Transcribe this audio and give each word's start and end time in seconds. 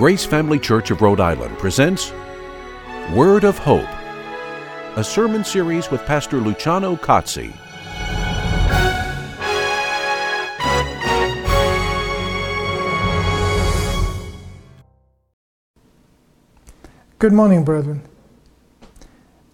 Grace 0.00 0.24
Family 0.24 0.58
Church 0.58 0.90
of 0.90 1.02
Rhode 1.02 1.20
Island 1.20 1.58
presents 1.58 2.10
Word 3.12 3.44
of 3.44 3.58
Hope, 3.58 3.84
a 4.96 5.04
sermon 5.04 5.44
series 5.44 5.90
with 5.90 6.00
Pastor 6.06 6.38
Luciano 6.38 6.96
Cozzi. 6.96 7.52
Good 17.18 17.34
morning, 17.34 17.62
brethren. 17.62 18.00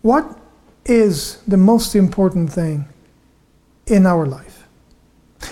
What 0.02 0.38
is 0.84 1.42
the 1.48 1.56
most 1.56 1.96
important 1.96 2.52
thing 2.52 2.88
in 3.88 4.06
our 4.06 4.24
life? 4.24 4.68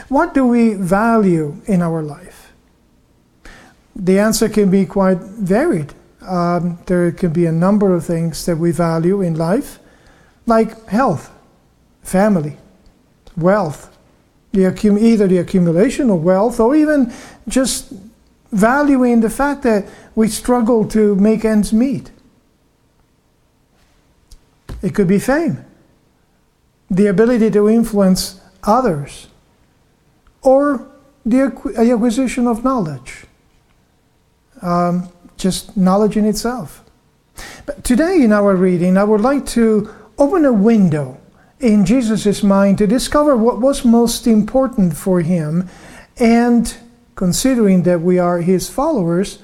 What 0.09 0.35
do 0.35 0.47
we 0.47 0.75
value 0.75 1.61
in 1.67 1.83
our 1.83 2.01
life? 2.01 2.44
The 3.97 4.19
answer 4.19 4.49
can 4.49 4.71
be 4.71 4.87
quite 4.87 5.19
varied. 5.19 5.95
Um, 6.23 6.79
there 6.87 7.13
can 7.13 7.33
be 7.33 7.47
a 7.47 7.53
number 7.53 7.95
of 7.95 8.05
things 8.05 8.47
that 8.47 8.57
we 8.57 8.73
value 8.73 9.21
in 9.21 9.35
life, 9.35 9.79
like 10.47 10.87
health, 10.89 11.31
family, 12.03 12.57
wealth, 13.37 13.97
the 14.53 14.63
accum- 14.63 15.01
either 15.01 15.27
the 15.27 15.39
accumulation 15.39 16.11
of 16.11 16.25
wealth 16.25 16.61
or 16.61 16.75
even 16.75 17.13
just 17.49 17.93
valuing 18.53 19.21
the 19.21 19.31
fact 19.31 19.63
that 19.63 19.85
we 20.15 20.29
struggle 20.29 20.87
to 20.87 21.17
make 21.17 21.45
ends 21.45 21.73
meet. 21.73 22.11
It 24.81 24.95
could 24.95 25.09
be 25.09 25.19
fame, 25.19 25.65
the 26.91 27.07
ability 27.07 27.51
to 27.51 27.69
influence 27.69 28.41
others, 28.63 29.29
or 30.43 30.87
the 31.27 31.41
acquisition 31.91 32.47
of 32.47 32.63
knowledge, 32.63 33.25
um, 34.65 35.09
just 35.37 35.77
knowledge 35.77 36.17
in 36.17 36.25
itself. 36.25 36.83
But 37.67 37.85
today 37.85 38.23
in 38.23 38.33
our 38.33 38.57
reading, 38.57 38.97
I 38.97 39.05
would 39.05 39.21
like 39.21 39.47
to 39.47 39.93
open 40.19 40.45
a 40.45 40.53
window 40.53 41.21
in 41.61 41.85
Jesus' 41.85 42.43
mind 42.43 42.79
to 42.79 42.87
discover 42.87 43.37
what 43.37 43.61
was 43.61 43.85
most 43.85 44.27
important 44.27 44.97
for 44.97 45.21
him 45.21 45.69
and 46.19 46.77
considering 47.15 47.83
that 47.85 48.01
we 48.01 48.19
are 48.19 48.41
his 48.41 48.69
followers, 48.69 49.39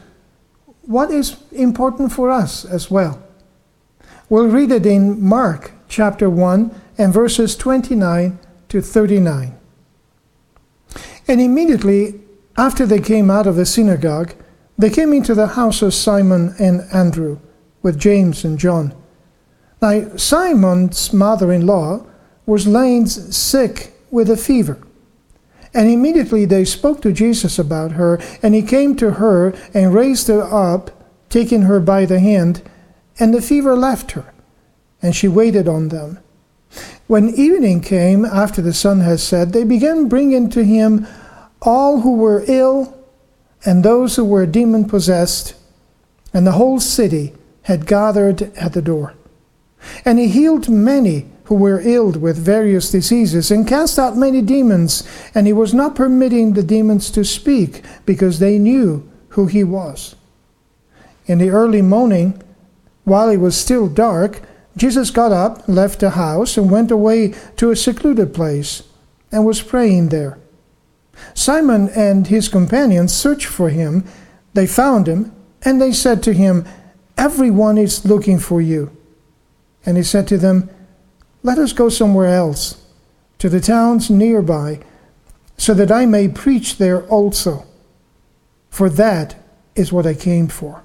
what 0.83 1.11
is 1.11 1.37
important 1.53 2.13
for 2.13 2.31
us 2.31 2.65
as 2.65 2.91
well. 2.91 3.23
We'll 4.29 4.49
read 4.49 4.71
it 4.71 4.87
in 4.87 5.23
Mark 5.23 5.73
chapter 5.89 6.31
1 6.31 6.75
and 6.99 7.13
verses 7.13 7.57
29 7.57 8.39
to 8.69 8.81
39. 8.81 9.59
And 11.27 11.41
immediately 11.41 12.21
after 12.57 12.87
they 12.87 13.01
came 13.01 13.31
out 13.31 13.47
of 13.47 13.57
the 13.57 13.67
synagogue, 13.67 14.35
they 14.81 14.91
came 14.91 15.13
into 15.13 15.35
the 15.35 15.49
house 15.49 15.83
of 15.83 15.95
Simon 15.95 16.55
and 16.59 16.83
Andrew 16.93 17.39
with 17.83 17.99
James 17.99 18.45
and 18.45 18.59
John. 18.59 18.95
Now, 19.81 20.17
Simon's 20.17 21.13
mother 21.13 21.53
in 21.53 21.67
law 21.67 22.07
was 22.47 22.67
lying 22.67 23.07
sick 23.07 23.95
with 24.11 24.31
a 24.31 24.37
fever. 24.37 24.79
And 25.73 25.89
immediately 25.89 26.45
they 26.45 26.65
spoke 26.65 27.01
to 27.03 27.13
Jesus 27.13 27.59
about 27.59 27.93
her, 27.93 28.21
and 28.43 28.55
he 28.55 28.63
came 28.63 28.97
to 28.97 29.13
her 29.13 29.55
and 29.73 29.95
raised 29.95 30.27
her 30.29 30.43
up, 30.43 30.91
taking 31.29 31.63
her 31.63 31.79
by 31.79 32.05
the 32.05 32.19
hand, 32.19 32.63
and 33.19 33.33
the 33.33 33.43
fever 33.43 33.77
left 33.77 34.13
her, 34.13 34.33
and 35.01 35.15
she 35.15 35.29
waited 35.29 35.69
on 35.69 35.89
them. 35.89 36.19
When 37.07 37.29
evening 37.31 37.81
came, 37.81 38.25
after 38.25 38.63
the 38.63 38.73
sun 38.73 39.01
had 39.01 39.21
set, 39.21 39.53
they 39.53 39.65
began 39.65 40.09
bringing 40.09 40.51
to 40.51 40.65
him 40.65 41.07
all 41.63 42.01
who 42.01 42.17
were 42.17 42.45
ill 42.47 43.00
and 43.65 43.85
those 43.85 44.17
who 44.17 44.25
were 44.25 44.47
demon 44.47 44.87
possessed, 44.87 45.55
and 46.33 46.47
the 46.47 46.53
whole 46.53 46.81
city 46.81 47.35
had 47.63 47.87
gathered 47.87 48.43
at 48.57 48.73
the 48.73 48.83
door. 48.83 49.15
And 50.05 50.19
he 50.19 50.29
healed 50.29 50.69
many 50.69 51.27
who 51.45 51.55
were 51.57 51.81
ill 51.83 52.13
with 52.13 52.39
various 52.39 52.91
diseases, 52.91 53.51
and 53.51 53.67
cast 53.67 53.99
out 53.99 54.17
many 54.17 54.41
demons, 54.41 55.03
and 55.35 55.47
he 55.47 55.53
was 55.53 55.75
not 55.75 55.97
permitting 55.97 56.53
the 56.53 56.63
demons 56.63 57.11
to 57.11 57.25
speak, 57.25 57.83
because 58.07 58.39
they 58.39 58.59
knew 58.59 59.09
who 59.31 59.47
he 59.47 59.65
was. 59.65 60.15
In 61.27 61.39
the 61.39 61.51
early 61.51 61.83
morning, 61.83 62.41
while 63.05 63.29
it 63.29 63.39
was 63.39 63.57
still 63.57 63.89
dark, 63.89 64.43
Jesus 64.77 65.11
got 65.11 65.33
up, 65.33 65.69
left 65.69 66.01
the 66.01 66.11
house, 66.11 66.57
and 66.57 66.71
went 66.71 66.91
away 66.91 67.35
to 67.57 67.71
a 67.71 67.77
secluded 67.77 68.33
place, 68.33 68.85
and 69.33 69.45
was 69.45 69.61
praying 69.61 70.09
there. 70.09 70.39
Simon 71.35 71.89
and 71.91 72.27
his 72.27 72.49
companions 72.49 73.13
searched 73.13 73.47
for 73.47 73.69
him. 73.69 74.05
They 74.55 74.67
found 74.67 75.07
him, 75.07 75.33
and 75.63 75.81
they 75.81 75.93
said 75.93 76.23
to 76.25 76.33
him, 76.33 76.67
Everyone 77.17 77.79
is 77.79 78.05
looking 78.05 78.39
for 78.39 78.61
you. 78.61 78.97
And 79.85 79.97
he 79.97 80.03
said 80.03 80.27
to 80.29 80.39
them, 80.39 80.71
let 81.43 81.59
us 81.59 81.73
go 81.73 81.89
somewhere 81.89 82.27
else, 82.27 82.83
to 83.39 83.49
the 83.49 83.61
towns 83.61 84.11
nearby, 84.11 84.81
so 85.57 85.73
that 85.75 85.91
I 85.91 86.05
may 86.05 86.29
preach 86.29 86.77
there 86.77 87.07
also. 87.07 87.65
For 88.69 88.91
that 88.91 89.37
is 89.75 89.93
what 89.93 90.07
I 90.07 90.15
came 90.15 90.49
for. 90.49 90.83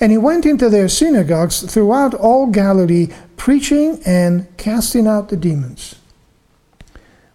And 0.00 0.12
he 0.12 0.18
went 0.18 0.44
into 0.44 0.68
their 0.68 0.88
synagogues 0.88 1.62
throughout 1.62 2.12
all 2.12 2.46
Galilee, 2.46 3.08
preaching 3.36 4.00
and 4.04 4.46
casting 4.58 5.06
out 5.06 5.28
the 5.28 5.36
demons. 5.36 5.94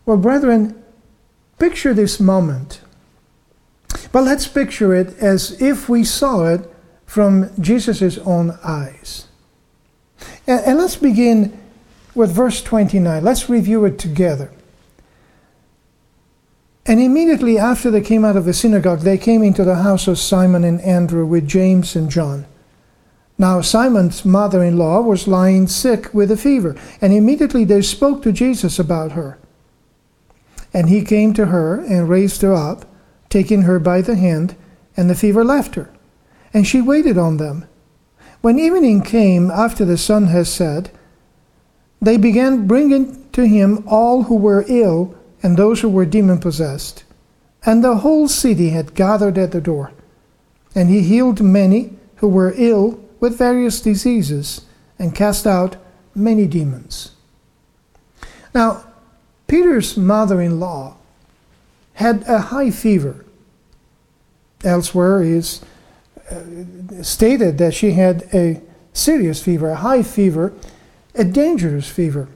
Well, 0.05 0.17
brethren, 0.17 0.82
picture 1.63 1.93
this 1.93 2.19
moment. 2.19 2.81
But 4.11 4.25
let's 4.25 4.47
picture 4.49 4.93
it 4.93 5.17
as 5.19 5.61
if 5.61 5.87
we 5.87 6.03
saw 6.03 6.45
it 6.53 6.69
from 7.05 7.49
Jesus' 7.57 8.17
own 8.25 8.57
eyes. 8.65 9.27
And, 10.45 10.59
and 10.65 10.77
let's 10.77 10.97
begin 10.97 11.57
with 12.13 12.35
verse 12.35 12.61
29. 12.61 13.23
Let's 13.23 13.49
review 13.49 13.85
it 13.85 13.97
together. 13.97 14.51
And 16.85 16.99
immediately 16.99 17.57
after 17.57 17.89
they 17.89 18.01
came 18.01 18.25
out 18.25 18.35
of 18.35 18.43
the 18.43 18.53
synagogue, 18.53 18.99
they 18.99 19.17
came 19.17 19.41
into 19.41 19.63
the 19.63 19.75
house 19.75 20.05
of 20.09 20.19
Simon 20.19 20.65
and 20.65 20.81
Andrew 20.81 21.25
with 21.25 21.47
James 21.47 21.95
and 21.95 22.11
John. 22.11 22.45
Now, 23.37 23.61
Simon's 23.61 24.25
mother 24.25 24.61
in 24.61 24.77
law 24.77 24.99
was 24.99 25.29
lying 25.29 25.67
sick 25.67 26.13
with 26.13 26.29
a 26.29 26.35
fever, 26.35 26.75
and 26.99 27.13
immediately 27.13 27.63
they 27.63 27.81
spoke 27.81 28.21
to 28.23 28.33
Jesus 28.33 28.79
about 28.79 29.13
her. 29.13 29.39
And 30.73 30.89
he 30.89 31.03
came 31.03 31.33
to 31.33 31.47
her 31.47 31.79
and 31.79 32.09
raised 32.09 32.41
her 32.41 32.53
up, 32.53 32.85
taking 33.29 33.63
her 33.63 33.79
by 33.79 34.01
the 34.01 34.15
hand, 34.15 34.55
and 34.97 35.09
the 35.09 35.15
fever 35.15 35.43
left 35.43 35.75
her. 35.75 35.91
And 36.53 36.67
she 36.67 36.81
waited 36.81 37.17
on 37.17 37.37
them. 37.37 37.65
When 38.41 38.59
evening 38.59 39.01
came 39.03 39.49
after 39.49 39.85
the 39.85 39.97
sun 39.97 40.27
had 40.27 40.47
set, 40.47 40.91
they 42.01 42.17
began 42.17 42.67
bringing 42.67 43.29
to 43.31 43.47
him 43.47 43.83
all 43.87 44.23
who 44.23 44.35
were 44.35 44.65
ill 44.67 45.15
and 45.41 45.55
those 45.55 45.81
who 45.81 45.89
were 45.89 46.05
demon 46.05 46.39
possessed. 46.39 47.03
And 47.65 47.83
the 47.83 47.97
whole 47.97 48.27
city 48.27 48.69
had 48.69 48.95
gathered 48.95 49.37
at 49.37 49.51
the 49.51 49.61
door. 49.61 49.93
And 50.75 50.89
he 50.89 51.01
healed 51.01 51.41
many 51.41 51.93
who 52.17 52.27
were 52.27 52.53
ill 52.57 52.99
with 53.19 53.37
various 53.37 53.79
diseases 53.79 54.65
and 54.99 55.15
cast 55.15 55.47
out 55.47 55.77
many 56.13 56.45
demons. 56.45 57.11
Now, 58.53 58.83
Peter's 59.53 59.95
mother 59.95 60.41
in 60.41 60.59
law 60.59 60.95
had 61.93 62.23
a 62.27 62.39
high 62.39 62.71
fever. 62.71 63.23
Elsewhere 64.63 65.21
is 65.21 65.61
uh, 66.31 66.41
stated 67.03 67.59
that 67.59 67.75
she 67.75 67.91
had 67.91 68.23
a 68.33 68.59
serious 68.93 69.43
fever, 69.43 69.69
a 69.69 69.75
high 69.75 70.01
fever, 70.01 70.53
a 71.13 71.23
dangerous 71.23 71.87
fever. 71.87 72.27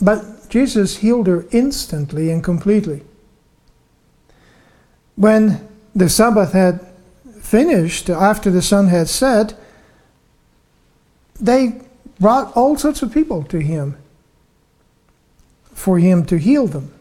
But 0.00 0.48
Jesus 0.48 0.98
healed 0.98 1.26
her 1.26 1.44
instantly 1.50 2.30
and 2.30 2.44
completely. 2.44 3.02
When 5.16 5.66
the 5.92 6.08
Sabbath 6.08 6.52
had 6.52 6.86
finished, 7.40 8.08
after 8.08 8.48
the 8.48 8.62
sun 8.62 8.86
had 8.86 9.08
set, 9.08 9.58
they 11.40 11.80
brought 12.20 12.56
all 12.56 12.76
sorts 12.76 13.02
of 13.02 13.12
people 13.12 13.42
to 13.42 13.58
him 13.58 13.96
for 15.86 16.00
him 16.00 16.26
to 16.26 16.36
heal 16.36 16.66
them. 16.66 16.92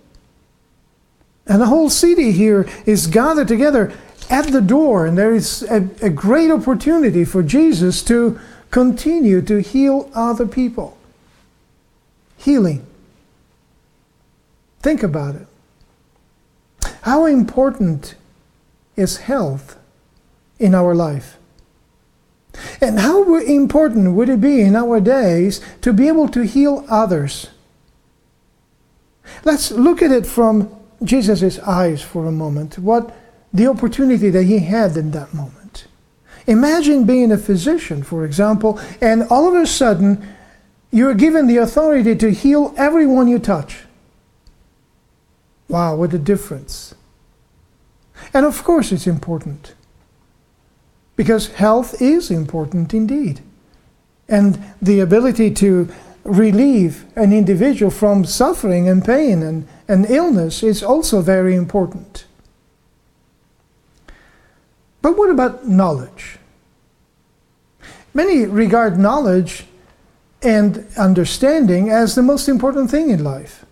And 1.47 1.59
the 1.59 1.65
whole 1.65 1.89
city 1.89 2.31
here 2.31 2.69
is 2.85 3.07
gathered 3.07 3.47
together 3.47 3.91
at 4.29 4.51
the 4.51 4.61
door, 4.61 5.07
and 5.07 5.17
there 5.17 5.33
is 5.33 5.63
a, 5.63 5.89
a 6.03 6.11
great 6.11 6.51
opportunity 6.51 7.25
for 7.25 7.41
Jesus 7.41 8.03
to 8.03 8.39
continue 8.69 9.41
to 9.41 9.59
heal 9.59 10.11
other 10.13 10.45
people. 10.45 10.99
Healing. 12.37 12.85
Think 14.83 15.01
about 15.01 15.33
it. 15.33 15.47
How 17.01 17.25
important 17.25 18.13
is 18.95 19.17
health 19.17 19.79
in 20.59 20.75
our 20.75 20.93
life? 20.93 21.37
And 22.79 22.99
how 22.99 23.35
important 23.39 24.13
would 24.13 24.29
it 24.29 24.41
be 24.41 24.61
in 24.61 24.75
our 24.75 24.99
days 24.99 25.59
to 25.81 25.91
be 25.91 26.07
able 26.07 26.29
to 26.29 26.41
heal 26.41 26.85
others? 26.87 27.49
Let's 29.43 29.71
look 29.71 30.01
at 30.01 30.11
it 30.11 30.25
from 30.25 30.69
Jesus' 31.03 31.59
eyes 31.59 32.01
for 32.01 32.25
a 32.25 32.31
moment. 32.31 32.77
What 32.77 33.15
the 33.53 33.67
opportunity 33.67 34.29
that 34.29 34.43
he 34.43 34.59
had 34.59 34.97
in 34.97 35.11
that 35.11 35.33
moment. 35.33 35.87
Imagine 36.45 37.05
being 37.05 37.31
a 37.31 37.37
physician, 37.37 38.03
for 38.03 38.25
example, 38.25 38.79
and 39.01 39.23
all 39.29 39.47
of 39.47 39.55
a 39.55 39.65
sudden 39.65 40.27
you're 40.91 41.13
given 41.13 41.47
the 41.47 41.57
authority 41.57 42.15
to 42.15 42.31
heal 42.31 42.73
everyone 42.77 43.27
you 43.27 43.39
touch. 43.39 43.83
Wow, 45.67 45.95
what 45.95 46.13
a 46.13 46.19
difference. 46.19 46.93
And 48.33 48.45
of 48.45 48.63
course, 48.63 48.91
it's 48.91 49.07
important. 49.07 49.73
Because 51.15 51.47
health 51.47 52.01
is 52.01 52.29
important 52.29 52.93
indeed. 52.93 53.41
And 54.27 54.61
the 54.81 54.99
ability 54.99 55.51
to 55.55 55.89
relieve 56.25 57.05
an 57.15 57.31
individual 57.31 57.91
from 57.91 58.25
suffering 58.25 58.89
and 58.89 59.05
pain 59.05 59.43
and, 59.43 59.67
and 59.87 60.09
illness 60.09 60.63
is 60.63 60.83
also 60.83 61.21
very 61.21 61.55
important. 61.55 62.25
But 65.01 65.17
what 65.17 65.29
about 65.29 65.67
knowledge? 65.67 66.39
Many 68.13 68.45
regard 68.45 68.97
knowledge 68.97 69.65
and 70.41 70.85
understanding 70.97 71.89
as 71.89 72.15
the 72.15 72.23
most 72.23 72.49
important 72.49 72.89
thing 72.89 73.11
in 73.11 73.23
life. 73.23 73.65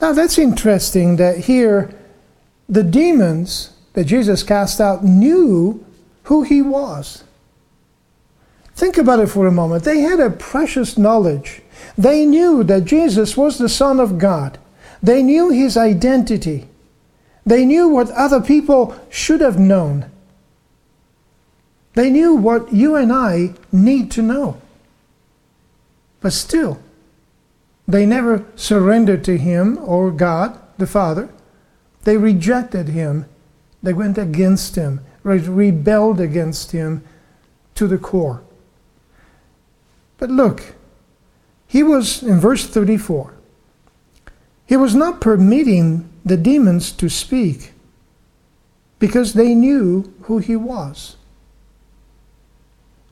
Now, 0.00 0.12
that's 0.12 0.36
interesting 0.36 1.16
that 1.16 1.38
here 1.38 1.94
the 2.68 2.82
demons 2.82 3.70
that 3.92 4.04
Jesus 4.04 4.42
cast 4.42 4.80
out 4.80 5.04
knew 5.04 5.84
who 6.24 6.42
he 6.42 6.60
was. 6.60 7.22
Think 8.74 8.98
about 8.98 9.20
it 9.20 9.28
for 9.28 9.46
a 9.46 9.52
moment. 9.52 9.84
They 9.84 10.00
had 10.00 10.20
a 10.20 10.30
precious 10.30 10.98
knowledge. 10.98 11.62
They 11.96 12.26
knew 12.26 12.64
that 12.64 12.84
Jesus 12.84 13.36
was 13.36 13.58
the 13.58 13.68
Son 13.68 14.00
of 14.00 14.18
God. 14.18 14.58
They 15.02 15.22
knew 15.22 15.50
his 15.50 15.76
identity. 15.76 16.66
They 17.46 17.64
knew 17.64 17.88
what 17.88 18.10
other 18.10 18.40
people 18.40 18.96
should 19.10 19.40
have 19.40 19.58
known. 19.58 20.10
They 21.92 22.10
knew 22.10 22.34
what 22.34 22.72
you 22.72 22.96
and 22.96 23.12
I 23.12 23.54
need 23.70 24.10
to 24.12 24.22
know. 24.22 24.60
But 26.20 26.32
still, 26.32 26.80
they 27.86 28.06
never 28.06 28.44
surrendered 28.56 29.22
to 29.24 29.36
him 29.36 29.78
or 29.78 30.10
God, 30.10 30.58
the 30.78 30.86
Father. 30.86 31.28
They 32.02 32.16
rejected 32.16 32.88
him. 32.88 33.26
They 33.82 33.92
went 33.92 34.18
against 34.18 34.74
him, 34.74 35.00
rebelled 35.22 36.20
against 36.20 36.72
him 36.72 37.04
to 37.74 37.86
the 37.86 37.98
core. 37.98 38.42
But 40.24 40.30
look, 40.30 40.62
he 41.66 41.82
was, 41.82 42.22
in 42.22 42.40
verse 42.40 42.66
34, 42.66 43.34
he 44.64 44.74
was 44.74 44.94
not 44.94 45.20
permitting 45.20 46.08
the 46.24 46.38
demons 46.38 46.92
to 46.92 47.10
speak 47.10 47.74
because 48.98 49.34
they 49.34 49.54
knew 49.54 50.14
who 50.22 50.38
he 50.38 50.56
was. 50.56 51.16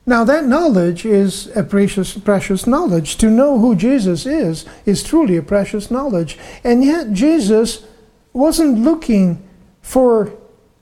Now, 0.07 0.23
that 0.23 0.45
knowledge 0.45 1.05
is 1.05 1.55
a 1.55 1.61
precious, 1.61 2.17
precious 2.17 2.65
knowledge. 2.65 3.17
To 3.17 3.29
know 3.29 3.59
who 3.59 3.75
Jesus 3.75 4.25
is 4.25 4.65
is 4.87 5.03
truly 5.03 5.37
a 5.37 5.43
precious 5.43 5.91
knowledge. 5.91 6.39
And 6.63 6.83
yet, 6.83 7.13
Jesus 7.13 7.85
wasn't 8.33 8.79
looking 8.79 9.47
for 9.83 10.33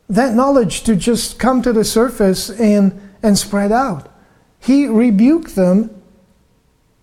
that 0.08 0.34
knowledge 0.34 0.84
to 0.84 0.96
just 0.96 1.40
come 1.40 1.62
to 1.62 1.74
the 1.74 1.84
surface 1.84 2.50
and, 2.50 3.02
and 3.22 3.38
spread 3.38 3.74
out. 3.74 4.08
He 4.62 4.88
rebuked 4.88 5.58
them 5.58 6.01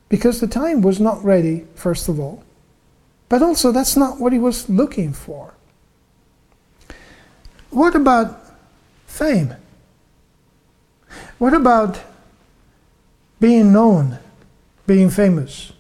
because 0.09 0.41
the 0.41 0.47
time 0.47 0.81
was 0.81 1.01
not 1.01 1.23
ready, 1.25 1.67
first 1.75 2.09
of 2.09 2.19
all. 2.19 2.43
But 3.29 3.43
also, 3.43 3.73
that's 3.73 3.97
not 3.97 4.19
what 4.19 4.33
he 4.33 4.39
was 4.39 4.69
looking 4.69 5.13
for. 5.13 5.55
What 7.71 7.95
about 7.95 8.41
fame? 9.07 9.55
What 11.39 11.53
about 11.53 12.01
being 13.39 13.73
known, 13.73 14.19
being 14.87 15.11
famous? 15.11 15.73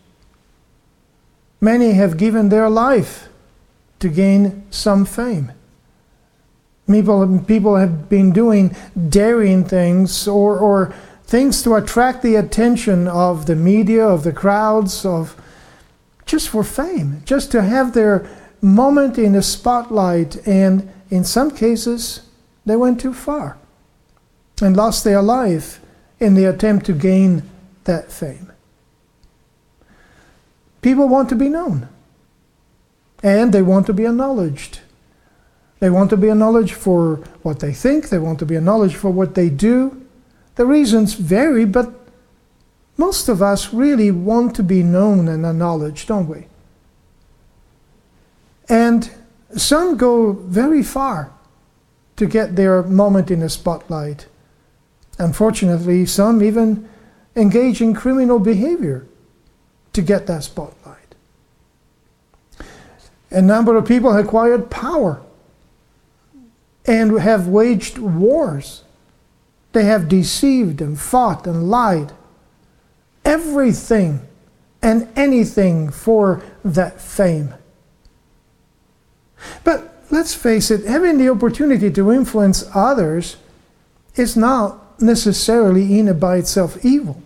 Many 1.60 1.92
have 1.92 2.16
given 2.16 2.50
their 2.50 2.68
life 2.68 3.28
to 3.98 4.08
gain 4.08 4.64
some 4.70 5.04
fame. 5.04 5.52
People, 6.86 7.44
people 7.46 7.76
have 7.76 8.08
been 8.08 8.32
doing 8.32 8.74
daring 9.08 9.64
things 9.64 10.28
or, 10.28 10.58
or 10.58 10.94
things 11.28 11.62
to 11.62 11.74
attract 11.74 12.22
the 12.22 12.36
attention 12.36 13.06
of 13.06 13.44
the 13.44 13.54
media, 13.54 14.04
of 14.04 14.24
the 14.24 14.32
crowds, 14.32 15.04
of 15.04 15.36
just 16.24 16.48
for 16.48 16.64
fame, 16.64 17.22
just 17.26 17.52
to 17.52 17.60
have 17.60 17.92
their 17.92 18.26
moment 18.62 19.18
in 19.18 19.32
the 19.32 19.42
spotlight. 19.42 20.46
And 20.48 20.90
in 21.10 21.24
some 21.24 21.50
cases, 21.50 22.22
they 22.64 22.76
went 22.76 22.98
too 22.98 23.12
far 23.12 23.58
and 24.62 24.74
lost 24.74 25.04
their 25.04 25.20
life 25.20 25.80
in 26.18 26.32
the 26.32 26.46
attempt 26.46 26.86
to 26.86 26.94
gain 26.94 27.42
that 27.84 28.10
fame. 28.10 28.50
People 30.80 31.08
want 31.08 31.28
to 31.28 31.34
be 31.34 31.50
known, 31.50 31.90
and 33.22 33.52
they 33.52 33.62
want 33.62 33.84
to 33.86 33.92
be 33.92 34.06
acknowledged. 34.06 34.80
They 35.78 35.90
want 35.90 36.08
to 36.08 36.16
be 36.16 36.30
acknowledged 36.30 36.74
for 36.74 37.16
what 37.42 37.60
they 37.60 37.74
think, 37.74 38.08
they 38.08 38.18
want 38.18 38.38
to 38.38 38.46
be 38.46 38.56
acknowledged 38.56 38.96
for 38.96 39.10
what 39.10 39.34
they 39.34 39.50
do. 39.50 40.07
The 40.58 40.66
reasons 40.66 41.14
vary, 41.14 41.64
but 41.64 41.94
most 42.96 43.28
of 43.28 43.40
us 43.40 43.72
really 43.72 44.10
want 44.10 44.56
to 44.56 44.64
be 44.64 44.82
known 44.82 45.28
and 45.28 45.46
acknowledged, 45.46 46.08
don't 46.08 46.26
we? 46.26 46.48
And 48.68 49.08
some 49.56 49.96
go 49.96 50.32
very 50.32 50.82
far 50.82 51.30
to 52.16 52.26
get 52.26 52.56
their 52.56 52.82
moment 52.82 53.30
in 53.30 53.38
the 53.38 53.48
spotlight. 53.48 54.26
Unfortunately, 55.20 56.04
some 56.06 56.42
even 56.42 56.88
engage 57.36 57.80
in 57.80 57.94
criminal 57.94 58.40
behavior 58.40 59.06
to 59.92 60.02
get 60.02 60.26
that 60.26 60.42
spotlight. 60.42 61.14
A 63.30 63.40
number 63.40 63.76
of 63.76 63.86
people 63.86 64.12
have 64.12 64.24
acquired 64.24 64.70
power 64.70 65.22
and 66.84 67.20
have 67.20 67.46
waged 67.46 67.98
wars. 67.98 68.82
They 69.72 69.84
have 69.84 70.08
deceived 70.08 70.80
and 70.80 70.98
fought 70.98 71.46
and 71.46 71.68
lied. 71.70 72.12
Everything 73.24 74.20
and 74.82 75.08
anything 75.16 75.90
for 75.90 76.42
that 76.64 77.00
fame. 77.00 77.54
But 79.64 80.04
let's 80.10 80.34
face 80.34 80.70
it, 80.70 80.84
having 80.84 81.18
the 81.18 81.30
opportunity 81.30 81.90
to 81.90 82.12
influence 82.12 82.64
others 82.74 83.36
is 84.14 84.36
not 84.36 85.00
necessarily 85.00 85.98
in 85.98 86.08
and 86.08 86.20
by 86.20 86.36
itself 86.36 86.84
evil. 86.84 87.22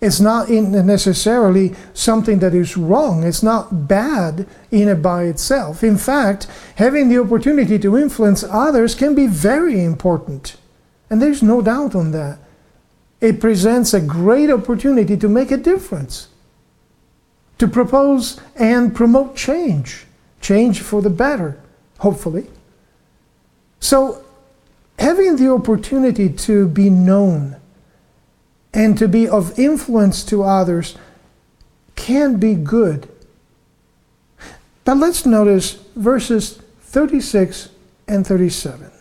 It's 0.00 0.18
not 0.18 0.50
necessarily 0.50 1.74
something 1.94 2.40
that 2.40 2.54
is 2.54 2.76
wrong. 2.76 3.22
It's 3.22 3.42
not 3.42 3.86
bad 3.86 4.48
in 4.72 4.88
and 4.88 5.00
by 5.00 5.24
itself. 5.24 5.84
In 5.84 5.96
fact, 5.96 6.48
having 6.74 7.08
the 7.08 7.20
opportunity 7.20 7.78
to 7.78 7.96
influence 7.96 8.42
others 8.42 8.96
can 8.96 9.14
be 9.14 9.28
very 9.28 9.84
important. 9.84 10.56
And 11.12 11.20
there's 11.20 11.42
no 11.42 11.60
doubt 11.60 11.94
on 11.94 12.12
that. 12.12 12.38
It 13.20 13.38
presents 13.38 13.92
a 13.92 14.00
great 14.00 14.48
opportunity 14.48 15.14
to 15.18 15.28
make 15.28 15.50
a 15.50 15.58
difference, 15.58 16.28
to 17.58 17.68
propose 17.68 18.40
and 18.56 18.96
promote 18.96 19.36
change, 19.36 20.06
change 20.40 20.80
for 20.80 21.02
the 21.02 21.10
better, 21.10 21.60
hopefully. 21.98 22.46
So, 23.78 24.24
having 24.98 25.36
the 25.36 25.52
opportunity 25.52 26.30
to 26.30 26.66
be 26.66 26.88
known, 26.88 27.56
and 28.72 28.96
to 28.96 29.06
be 29.06 29.28
of 29.28 29.58
influence 29.58 30.24
to 30.24 30.44
others 30.44 30.96
can 31.94 32.38
be 32.38 32.54
good. 32.54 33.06
But 34.86 34.96
let's 34.96 35.26
notice 35.26 35.72
verses 35.94 36.62
36 36.84 37.68
and 38.08 38.26
37. 38.26 38.92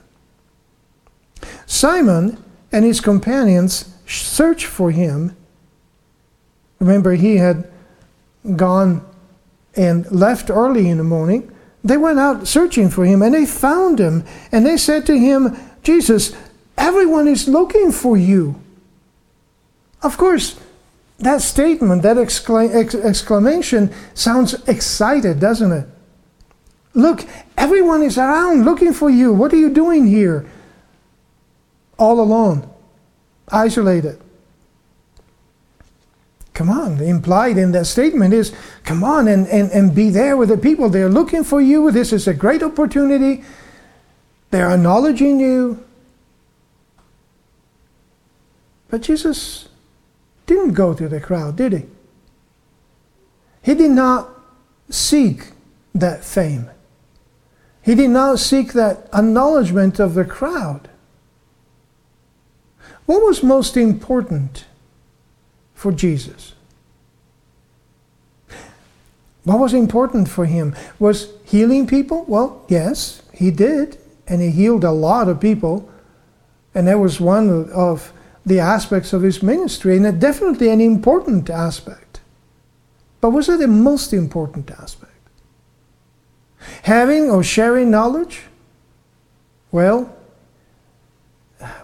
Simon 1.71 2.37
and 2.73 2.83
his 2.83 2.99
companions 2.99 3.95
searched 4.05 4.65
for 4.65 4.91
him. 4.91 5.37
Remember, 6.79 7.13
he 7.13 7.37
had 7.37 7.71
gone 8.57 9.07
and 9.77 10.05
left 10.11 10.49
early 10.49 10.89
in 10.89 10.97
the 10.97 11.05
morning. 11.05 11.49
They 11.81 11.95
went 11.95 12.19
out 12.19 12.45
searching 12.45 12.89
for 12.89 13.05
him 13.05 13.21
and 13.21 13.33
they 13.33 13.45
found 13.45 13.99
him. 13.99 14.25
And 14.51 14.65
they 14.65 14.75
said 14.75 15.05
to 15.05 15.17
him, 15.17 15.57
Jesus, 15.81 16.35
everyone 16.77 17.29
is 17.29 17.47
looking 17.47 17.93
for 17.93 18.17
you. 18.17 18.61
Of 20.03 20.17
course, 20.17 20.59
that 21.19 21.41
statement, 21.41 22.01
that 22.01 22.17
exclamation 22.17 23.93
sounds 24.13 24.53
excited, 24.67 25.39
doesn't 25.39 25.71
it? 25.71 25.87
Look, 26.93 27.23
everyone 27.55 28.03
is 28.03 28.17
around 28.17 28.65
looking 28.65 28.91
for 28.91 29.09
you. 29.09 29.31
What 29.31 29.53
are 29.53 29.57
you 29.57 29.69
doing 29.69 30.05
here? 30.05 30.45
All 32.01 32.19
alone, 32.19 32.67
isolated. 33.49 34.19
Come 36.55 36.67
on, 36.71 36.99
implied 36.99 37.59
in 37.59 37.73
that 37.73 37.85
statement 37.85 38.33
is 38.33 38.55
come 38.83 39.03
on 39.03 39.27
and, 39.27 39.47
and, 39.49 39.71
and 39.71 39.93
be 39.93 40.09
there 40.09 40.35
with 40.35 40.49
the 40.49 40.57
people. 40.57 40.89
They're 40.89 41.09
looking 41.09 41.43
for 41.43 41.61
you. 41.61 41.91
This 41.91 42.11
is 42.11 42.27
a 42.27 42.33
great 42.33 42.63
opportunity. 42.63 43.43
They're 44.49 44.71
acknowledging 44.71 45.39
you. 45.39 45.85
But 48.89 49.01
Jesus 49.01 49.69
didn't 50.47 50.73
go 50.73 50.95
to 50.95 51.07
the 51.07 51.19
crowd, 51.19 51.55
did 51.55 51.71
he? 51.71 51.85
He 53.61 53.75
did 53.75 53.91
not 53.91 54.27
seek 54.89 55.51
that 55.93 56.25
fame. 56.25 56.67
He 57.83 57.93
did 57.93 58.09
not 58.09 58.39
seek 58.39 58.73
that 58.73 59.07
acknowledgement 59.13 59.99
of 59.99 60.15
the 60.15 60.25
crowd. 60.25 60.89
What 63.05 63.21
was 63.21 63.43
most 63.43 63.75
important 63.77 64.65
for 65.73 65.91
Jesus? 65.91 66.53
What 69.43 69.59
was 69.59 69.73
important 69.73 70.29
for 70.29 70.45
him? 70.45 70.75
Was 70.99 71.33
healing 71.43 71.87
people? 71.87 72.25
Well, 72.27 72.63
yes, 72.67 73.21
he 73.33 73.51
did. 73.51 73.97
And 74.27 74.41
he 74.41 74.51
healed 74.51 74.83
a 74.83 74.91
lot 74.91 75.27
of 75.27 75.39
people. 75.39 75.89
And 76.75 76.87
that 76.87 76.99
was 76.99 77.19
one 77.19 77.69
of 77.71 78.13
the 78.45 78.59
aspects 78.59 79.13
of 79.13 79.21
his 79.21 79.43
ministry, 79.43 79.97
and 79.97 80.19
definitely 80.19 80.69
an 80.69 80.81
important 80.81 81.49
aspect. 81.49 82.21
But 83.19 83.29
was 83.29 83.47
it 83.49 83.59
the 83.59 83.67
most 83.67 84.13
important 84.13 84.71
aspect? 84.71 85.11
Having 86.83 87.29
or 87.29 87.43
sharing 87.43 87.91
knowledge? 87.91 88.43
Well, 89.71 90.15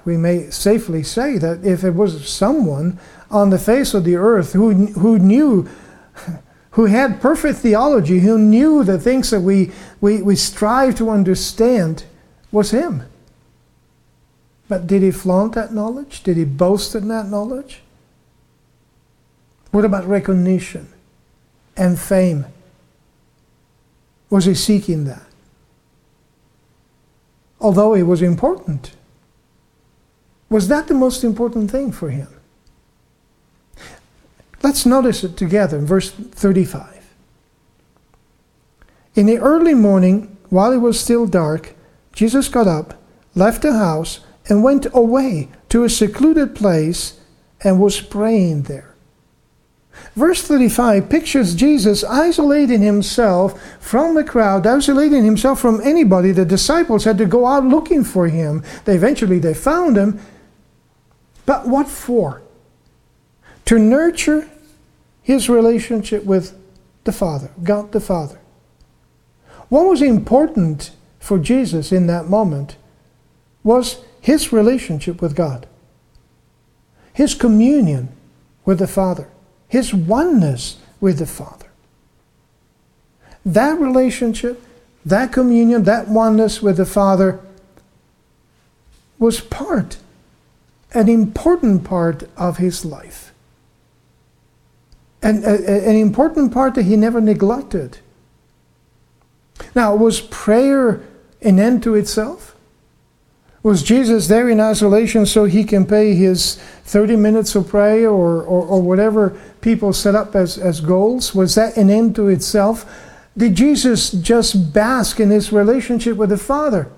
we 0.05 0.17
may 0.17 0.50
safely 0.50 1.03
say 1.03 1.38
that 1.38 1.65
if 1.65 1.84
it 1.84 1.91
was 1.91 2.27
someone 2.27 3.00
on 3.29 3.50
the 3.50 3.60
face 3.60 3.93
of 3.93 4.03
the 4.03 4.15
earth 4.15 4.53
who, 4.53 4.74
who 4.88 5.19
knew, 5.19 5.69
who 6.72 6.86
had 6.86 7.22
perfect 7.22 7.60
theology, 7.60 8.19
who 8.19 8.38
knew 8.38 8.84
the 8.84 9.00
things 9.00 9.29
that 9.31 9.41
we, 9.41 9.72
we, 10.01 10.22
we 10.22 10.36
strive 10.36 10.96
to 10.96 11.10
understand, 11.10 12.03
was 12.51 12.72
him. 12.72 13.03
But 14.69 14.88
did 14.88 15.01
he 15.01 15.12
flaunt 15.12 15.53
that 15.53 15.74
knowledge? 15.74 16.24
Did 16.24 16.38
he 16.38 16.46
boast 16.46 16.96
in 16.96 17.07
that 17.07 17.27
knowledge? 17.27 17.81
What 19.72 19.86
about 19.86 20.07
recognition 20.07 20.89
and 21.75 22.00
fame? 22.00 22.46
Was 24.29 24.46
he 24.46 24.55
seeking 24.55 25.05
that? 25.05 25.24
Although 27.60 27.93
it 27.93 28.03
was 28.03 28.22
important. 28.22 28.91
Was 30.50 30.68
that 30.70 30.88
the 30.88 30.94
most 30.94 31.24
important 31.24 31.70
thing 31.72 31.92
for 31.92 32.10
him? 32.10 32.27
Let's 34.63 34.86
notice 34.86 35.24
it 35.24 35.38
together 35.38 35.77
in 35.77 35.86
verse 35.86 36.10
35. 36.10 37.06
In 39.16 39.25
the 39.25 39.38
early 39.39 39.74
morning, 39.74 40.38
while 40.50 40.72
it 40.72 40.77
was 40.77 41.00
still 41.00 41.25
dark, 41.25 41.75
Jesus 42.13 42.48
got 42.48 42.68
up, 42.68 43.01
left 43.36 43.62
the 43.62 43.74
house, 43.74 44.22
and 44.50 44.63
went 44.63 44.88
away 44.94 45.50
to 45.70 45.84
a 45.84 45.89
secluded 45.89 46.56
place 46.56 47.20
and 47.63 47.80
was 47.80 48.00
praying 48.00 48.63
there. 48.63 48.96
Verse 50.16 50.42
35 50.42 51.10
pictures 51.10 51.56
Jesus 51.56 52.04
isolating 52.04 52.82
himself 52.82 53.60
from 53.80 54.16
the 54.16 54.24
crowd, 54.24 54.66
isolating 54.66 55.25
himself 55.25 55.60
from 55.60 55.82
anybody. 55.82 56.32
The 56.32 56.46
disciples 56.46 57.04
had 57.04 57.18
to 57.18 57.25
go 57.25 57.46
out 57.46 57.66
looking 57.66 58.04
for 58.04 58.27
him. 58.27 58.63
They 58.86 58.96
eventually 58.96 59.39
they 59.39 59.54
found 59.54 59.98
him. 59.98 60.20
But 61.48 61.68
what 61.68 61.88
for? 61.88 62.44
To 63.66 63.80
nurture 63.80 64.48
his 65.24 65.50
relationship 65.50 66.24
with 66.24 66.56
the 67.04 67.12
Father, 67.12 67.50
God 67.63 67.92
the 67.92 68.00
Father. 68.00 68.39
What 69.70 69.88
was 69.88 70.04
important 70.04 70.92
for 71.20 71.39
Jesus 71.39 71.92
in 71.92 72.06
that 72.06 72.27
moment 72.27 72.77
was 73.63 74.01
his 74.22 74.54
relationship 74.54 75.24
with 75.24 75.36
God, 75.36 75.66
his 77.12 77.34
communion 77.34 78.10
with 78.63 78.77
the 78.77 78.88
Father 78.88 79.27
his 79.68 79.94
oneness 79.94 80.77
with 81.00 81.20
the 81.20 81.25
Father. 81.25 81.68
That 83.46 83.80
relationship, 83.80 84.62
that 85.06 85.32
communion, 85.32 85.84
that 85.84 86.08
oneness 86.08 86.62
with 86.62 86.77
the 86.77 86.86
Father 86.86 87.39
was 89.20 89.42
part, 89.42 89.98
an 90.98 91.10
important 91.10 91.84
part 91.84 92.24
of 92.36 92.58
his 92.58 92.84
life. 92.84 93.34
And 95.22 95.44
an 95.44 95.96
important 95.96 96.54
part 96.54 96.75
that 96.75 96.84
he 96.84 96.96
never 96.96 97.22
neglected. 97.22 98.00
Now, 99.75 99.96
was 99.96 100.22
prayer 100.22 101.01
an 101.42 101.60
end 101.60 101.84
to 101.84 101.96
itself? 101.96 102.56
Was 103.63 103.84
Jesus 103.84 104.27
there 104.27 104.48
in 104.48 104.62
isolation 104.62 105.25
so 105.25 105.46
he 105.46 105.63
can 105.63 105.86
pay 105.86 106.13
his 106.13 106.56
30 106.86 107.16
minutes 107.16 107.56
of 107.56 107.68
prayer 107.68 108.10
or, 108.10 108.42
or, 108.44 108.66
or 108.66 108.82
whatever 108.82 109.39
people 109.62 109.92
set 109.92 110.16
up 110.16 110.36
as, 110.36 110.58
as 110.58 110.80
goals? 110.80 111.36
Was 111.36 111.56
that 111.56 111.75
an 111.75 111.89
end 111.89 112.16
to 112.16 112.30
itself? 112.30 112.86
Did 113.36 113.56
Jesus 113.56 114.12
just 114.12 114.74
bask 114.74 115.20
in 115.20 115.30
his 115.30 115.51
relationship 115.51 116.18
with 116.18 116.30
the 116.30 116.38
Father? 116.38 116.89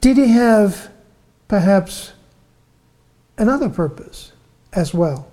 Did 0.00 0.18
he 0.18 0.28
have 0.28 0.90
perhaps 1.48 2.12
another 3.38 3.68
purpose 3.68 4.32
as 4.72 4.92
well? 4.92 5.30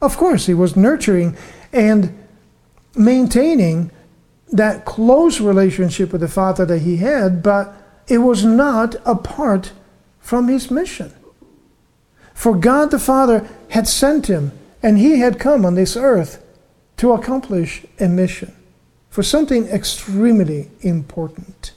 Of 0.00 0.16
course, 0.16 0.46
he 0.46 0.54
was 0.54 0.76
nurturing 0.76 1.36
and 1.72 2.16
maintaining 2.94 3.90
that 4.52 4.84
close 4.84 5.40
relationship 5.40 6.12
with 6.12 6.20
the 6.20 6.28
Father 6.28 6.64
that 6.66 6.80
he 6.80 6.98
had, 6.98 7.42
but 7.42 7.74
it 8.06 8.18
was 8.18 8.44
not 8.44 8.96
apart 9.04 9.72
from 10.20 10.48
his 10.48 10.70
mission. 10.70 11.12
For 12.34 12.54
God 12.54 12.90
the 12.90 12.98
Father 12.98 13.48
had 13.70 13.88
sent 13.88 14.26
him, 14.26 14.52
and 14.82 14.98
he 14.98 15.18
had 15.20 15.38
come 15.38 15.64
on 15.64 15.74
this 15.74 15.96
earth 15.96 16.44
to 16.98 17.12
accomplish 17.12 17.84
a 17.98 18.08
mission 18.08 18.54
for 19.08 19.22
something 19.22 19.66
extremely 19.66 20.70
important. 20.80 21.72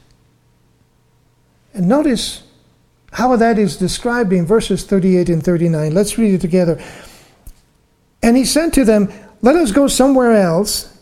And 1.74 1.88
notice 1.88 2.44
how 3.14 3.36
that 3.36 3.58
is 3.58 3.78
described 3.78 4.34
in 4.34 4.46
verses 4.46 4.84
38 4.84 5.30
and 5.30 5.44
39. 5.44 5.94
Let's 5.94 6.18
read 6.18 6.34
it 6.34 6.42
together. 6.42 6.82
And 8.22 8.36
he 8.36 8.46
said 8.46 8.74
to 8.74 8.86
them, 8.86 9.12
Let 9.42 9.56
us 9.56 9.72
go 9.72 9.88
somewhere 9.88 10.34
else, 10.34 10.98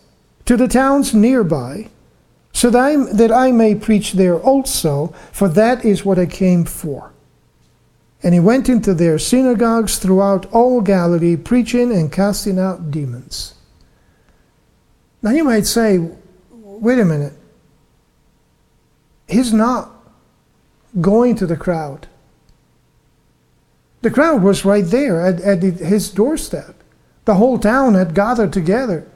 to 0.46 0.56
the 0.56 0.68
towns 0.68 1.14
nearby 1.14 1.90
so 2.56 2.70
that 2.70 2.80
I, 2.80 2.96
that 3.14 3.32
I 3.34 3.52
may 3.52 3.76
preach 3.76 4.14
there 4.14 4.40
also, 4.40 5.14
for 5.34 5.50
that 5.50 5.84
is 5.84 6.06
what 6.06 6.18
I 6.18 6.26
came 6.26 6.64
for. 6.64 7.12
And 8.24 8.34
he 8.34 8.40
went 8.40 8.70
into 8.70 8.94
their 8.94 9.20
synagogues 9.20 9.98
throughout 9.98 10.46
all 10.54 10.80
Galilee, 10.80 11.36
preaching 11.36 11.92
and 11.92 12.10
casting 12.10 12.58
out 12.58 12.92
demons. 12.92 13.56
Now 15.22 15.32
you 15.32 15.44
might 15.44 15.66
say, 15.66 16.00
wait 16.50 16.98
a 16.98 17.04
minute. 17.04 17.34
He's 19.28 19.52
not 19.52 19.92
going 21.00 21.36
to 21.36 21.46
the 21.46 21.58
crowd. 21.58 22.08
The 24.02 24.12
crowd 24.12 24.44
was 24.44 24.66
right 24.66 24.86
there 24.86 25.20
at, 25.20 25.42
at 25.42 25.64
his 25.64 26.12
doorstep. 26.12 26.76
The 27.26 27.36
whole 27.36 27.58
town 27.58 27.96
had 27.96 28.14
gathered 28.14 28.54
together. 28.54 29.08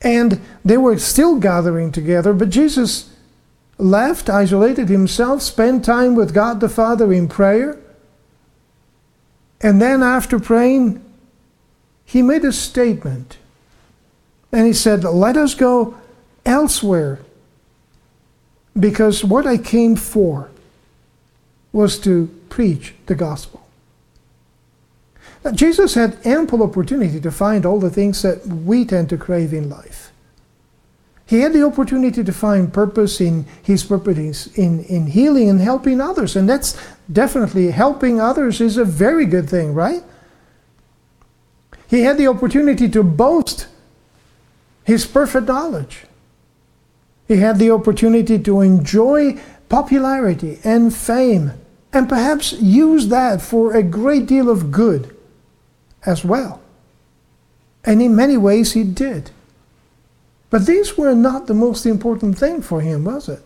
And 0.00 0.40
they 0.64 0.76
were 0.76 0.98
still 0.98 1.40
gathering 1.40 1.90
together, 1.90 2.32
but 2.32 2.50
Jesus 2.50 3.10
left, 3.78 4.30
isolated 4.30 4.88
himself, 4.88 5.42
spent 5.42 5.84
time 5.84 6.14
with 6.14 6.34
God 6.34 6.60
the 6.60 6.68
Father 6.68 7.12
in 7.12 7.26
prayer. 7.26 7.78
And 9.60 9.80
then, 9.80 10.02
after 10.02 10.38
praying, 10.38 11.02
he 12.04 12.22
made 12.22 12.44
a 12.44 12.52
statement. 12.52 13.38
And 14.52 14.66
he 14.66 14.72
said, 14.72 15.02
Let 15.04 15.36
us 15.36 15.54
go 15.54 15.98
elsewhere. 16.44 17.20
Because 18.78 19.24
what 19.24 19.46
I 19.46 19.56
came 19.56 19.96
for 19.96 20.50
was 21.74 21.98
to 21.98 22.28
preach 22.48 22.94
the 23.06 23.16
gospel. 23.16 23.60
Jesus 25.52 25.94
had 25.94 26.24
ample 26.24 26.62
opportunity 26.62 27.20
to 27.20 27.30
find 27.30 27.66
all 27.66 27.78
the 27.78 27.90
things 27.90 28.22
that 28.22 28.46
we 28.46 28.84
tend 28.86 29.10
to 29.10 29.18
crave 29.18 29.52
in 29.52 29.68
life. 29.68 30.12
He 31.26 31.40
had 31.40 31.52
the 31.52 31.64
opportunity 31.64 32.22
to 32.22 32.32
find 32.32 32.72
purpose 32.72 33.20
in 33.20 33.44
his 33.62 33.82
purpose 33.82 34.46
in, 34.56 34.84
in 34.84 35.08
healing 35.08 35.50
and 35.50 35.60
helping 35.60 36.00
others. 36.00 36.36
And 36.36 36.48
that's 36.48 36.78
definitely 37.12 37.72
helping 37.72 38.20
others 38.20 38.60
is 38.60 38.76
a 38.76 38.84
very 38.84 39.26
good 39.26 39.50
thing, 39.50 39.74
right? 39.74 40.02
He 41.88 42.02
had 42.02 42.18
the 42.18 42.28
opportunity 42.28 42.88
to 42.90 43.02
boast 43.02 43.66
his 44.84 45.06
perfect 45.06 45.48
knowledge. 45.48 46.04
He 47.26 47.38
had 47.38 47.58
the 47.58 47.70
opportunity 47.70 48.38
to 48.38 48.60
enjoy 48.60 49.40
popularity 49.68 50.60
and 50.62 50.94
fame 50.94 51.52
and 51.94 52.08
perhaps 52.08 52.52
use 52.52 53.08
that 53.08 53.40
for 53.40 53.72
a 53.72 53.82
great 53.82 54.26
deal 54.26 54.50
of 54.50 54.72
good 54.72 55.16
as 56.04 56.24
well. 56.24 56.60
And 57.84 58.02
in 58.02 58.16
many 58.16 58.36
ways, 58.36 58.72
he 58.72 58.82
did. 58.82 59.30
But 60.50 60.66
these 60.66 60.98
were 60.98 61.14
not 61.14 61.46
the 61.46 61.54
most 61.54 61.86
important 61.86 62.36
thing 62.36 62.62
for 62.62 62.80
him, 62.80 63.04
was 63.04 63.28
it? 63.28 63.42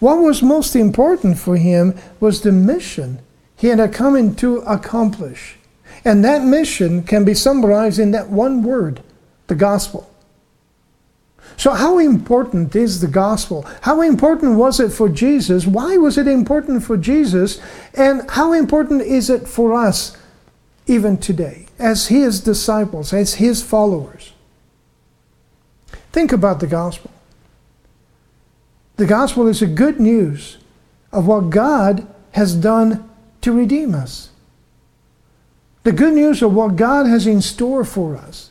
What 0.00 0.16
was 0.16 0.42
most 0.42 0.74
important 0.74 1.38
for 1.38 1.56
him 1.56 1.96
was 2.18 2.40
the 2.40 2.52
mission 2.52 3.20
he 3.56 3.68
had 3.68 3.92
come 3.92 4.16
in 4.16 4.34
to 4.36 4.58
accomplish. 4.58 5.56
And 6.04 6.24
that 6.24 6.42
mission 6.42 7.04
can 7.04 7.24
be 7.24 7.34
summarized 7.34 7.98
in 7.98 8.10
that 8.12 8.30
one 8.30 8.62
word 8.62 9.02
the 9.46 9.54
gospel. 9.54 10.09
So, 11.56 11.72
how 11.72 11.98
important 11.98 12.74
is 12.74 13.00
the 13.00 13.06
gospel? 13.06 13.66
How 13.82 14.00
important 14.00 14.56
was 14.56 14.80
it 14.80 14.90
for 14.90 15.08
Jesus? 15.08 15.66
Why 15.66 15.96
was 15.96 16.16
it 16.16 16.26
important 16.26 16.82
for 16.84 16.96
Jesus? 16.96 17.60
And 17.94 18.28
how 18.30 18.52
important 18.52 19.02
is 19.02 19.28
it 19.28 19.46
for 19.46 19.74
us 19.74 20.16
even 20.86 21.18
today 21.18 21.66
as 21.78 22.08
his 22.08 22.40
disciples, 22.40 23.12
as 23.12 23.34
his 23.34 23.62
followers? 23.62 24.32
Think 26.12 26.32
about 26.32 26.60
the 26.60 26.66
gospel. 26.66 27.10
The 28.96 29.06
gospel 29.06 29.46
is 29.46 29.60
the 29.60 29.66
good 29.66 30.00
news 30.00 30.58
of 31.12 31.26
what 31.26 31.50
God 31.50 32.06
has 32.32 32.54
done 32.54 33.08
to 33.40 33.52
redeem 33.52 33.94
us. 33.94 34.30
The 35.82 35.92
good 35.92 36.14
news 36.14 36.42
of 36.42 36.52
what 36.52 36.76
God 36.76 37.06
has 37.06 37.26
in 37.26 37.40
store 37.40 37.84
for 37.84 38.16
us. 38.16 38.49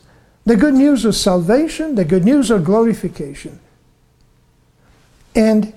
The 0.50 0.56
good 0.56 0.74
news 0.74 1.04
of 1.04 1.14
salvation, 1.14 1.94
the 1.94 2.04
good 2.04 2.24
news 2.24 2.50
of 2.50 2.64
glorification. 2.64 3.60
And 5.32 5.72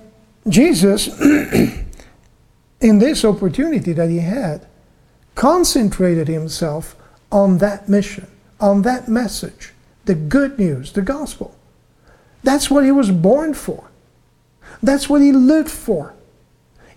Jesus, 0.50 1.10
in 2.82 2.98
this 2.98 3.24
opportunity 3.24 3.94
that 3.94 4.10
he 4.10 4.18
had, 4.18 4.66
concentrated 5.36 6.28
himself 6.28 6.96
on 7.32 7.60
that 7.60 7.88
mission, 7.88 8.26
on 8.60 8.82
that 8.82 9.08
message, 9.08 9.74
the 10.06 10.16
good 10.16 10.58
news, 10.58 10.94
the 10.94 11.04
gospel. 11.04 11.54
That's 12.42 12.72
what 12.72 12.84
he 12.84 12.92
was 12.92 13.12
born 13.12 13.54
for. 13.54 13.92
That's 14.82 15.08
what 15.08 15.22
he 15.22 15.32
lived 15.32 15.70
for. 15.70 16.16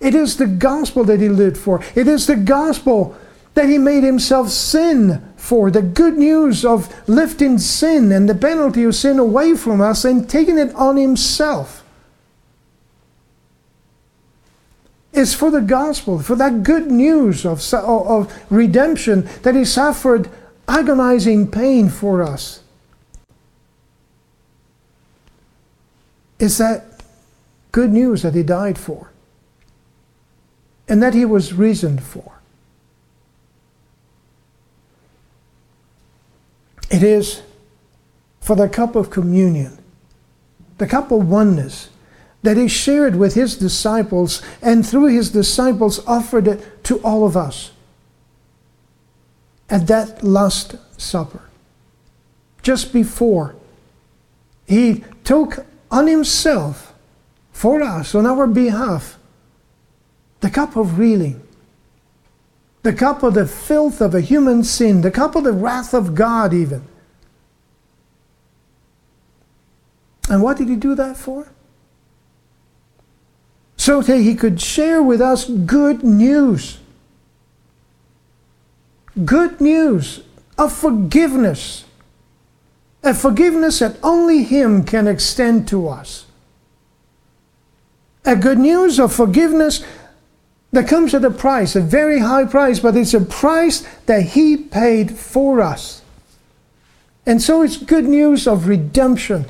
It 0.00 0.14
is 0.14 0.38
the 0.38 0.47
gospel 0.47 1.04
that 1.04 1.21
he 1.21 1.28
lived 1.28 1.59
for. 1.59 1.85
It 1.95 2.09
is 2.09 2.26
the 2.26 2.37
gospel 2.37 3.14
that 3.52 3.68
he 3.68 3.76
made 3.76 4.02
himself 4.02 4.49
sin 4.49 5.23
for 5.47 5.71
the 5.71 5.81
good 5.81 6.19
news 6.19 6.65
of 6.65 6.93
lifting 7.09 7.57
sin 7.57 8.11
and 8.11 8.29
the 8.29 8.35
penalty 8.35 8.83
of 8.83 8.97
sin 8.97 9.17
away 9.21 9.55
from 9.55 9.81
us 9.81 10.05
and 10.05 10.29
taking 10.29 10.59
it 10.59 10.75
on 10.75 10.97
himself. 10.97 11.85
Is 15.12 15.35
for 15.35 15.53
the 15.53 15.61
gospel, 15.61 16.19
for 16.19 16.35
that 16.35 16.65
good 16.65 16.91
news 16.91 17.47
of, 17.47 17.62
of 17.73 18.45
redemption 18.50 19.29
that 19.43 19.55
he 19.55 19.65
suffered 19.65 20.29
agonizing 20.67 21.49
pain 21.49 21.91
for 21.91 22.25
us. 22.25 22.61
Is 26.41 26.59
that 26.59 27.05
good 27.71 27.93
news 27.93 28.23
that 28.23 28.35
he 28.35 28.43
died 28.43 28.79
for 28.79 29.12
and 30.88 31.00
that 31.00 31.15
he 31.15 31.25
was 31.25 31.55
reasoned 31.55 32.03
for. 32.03 32.36
It 36.97 37.03
is 37.03 37.43
for 38.41 38.57
the 38.57 38.71
cup 38.71 38.97
of 38.97 39.11
communion, 39.11 39.76
the 40.79 40.87
cup 40.87 41.11
of 41.11 41.29
oneness 41.29 41.91
that 42.43 42.57
he 42.57 42.69
shared 42.69 43.17
with 43.17 43.35
his 43.35 43.55
disciples 43.55 44.41
and 44.62 44.87
through 44.87 45.09
his 45.09 45.29
disciples 45.29 46.03
offered 46.07 46.49
it 46.49 46.83
to 46.85 46.97
all 47.00 47.26
of 47.26 47.37
us 47.37 47.73
at 49.69 49.87
that 49.88 50.25
last 50.25 50.76
supper. 50.99 51.43
Just 52.63 52.95
before 52.95 53.54
he 54.67 55.04
took 55.23 55.67
on 55.91 56.06
himself 56.06 56.95
for 57.52 57.82
us, 57.82 58.15
on 58.15 58.25
our 58.25 58.47
behalf, 58.47 59.19
the 60.41 60.49
cup 60.49 60.76
of 60.76 60.99
reeling, 60.99 61.46
the 62.86 62.92
cup 62.92 63.25
of 63.25 63.34
the 63.34 63.49
filth 63.49 64.00
of 64.00 64.14
a 64.14 64.20
human 64.20 64.62
sin, 64.62 65.00
the 65.00 65.10
cup 65.10 65.34
of 65.34 65.42
the 65.42 65.52
wrath 65.52 65.92
of 65.92 66.14
God, 66.14 66.54
even. 66.54 66.86
And 70.30 70.40
what 70.40 70.56
did 70.56 70.68
he 70.68 70.76
do 70.76 70.94
that 70.94 71.16
for? 71.16 71.49
So 73.76 74.02
that 74.02 74.18
he 74.18 74.36
could 74.36 74.60
share 74.60 75.02
with 75.02 75.20
us 75.20 75.46
good 75.46 76.04
news. 76.04 76.78
Good 79.25 79.60
news 79.60 80.22
of 80.56 80.72
forgiveness. 80.72 81.86
A 83.02 83.14
forgiveness 83.14 83.80
that 83.80 83.96
only 84.00 84.44
him 84.44 84.84
can 84.84 85.08
extend 85.08 85.66
to 85.68 85.88
us. 85.88 86.26
A 88.25 88.36
good 88.36 88.58
news 88.58 89.00
of 89.00 89.12
forgiveness 89.12 89.84
that 90.73 90.89
comes 90.89 91.15
at 91.15 91.25
a 91.25 91.31
price, 91.31 91.76
a 91.76 91.81
very 91.81 92.19
high 92.19 92.45
price, 92.45 92.81
but 92.81 92.97
it's 92.97 93.15
a 93.15 93.21
price 93.21 93.87
that 94.07 94.23
He 94.23 94.57
paid 94.57 95.17
for 95.17 95.61
us. 95.61 96.02
And 97.25 97.43
so 97.43 97.63
it's 97.63 97.76
good 97.76 98.05
news 98.05 98.47
of 98.47 98.69
redemption. 98.69 99.47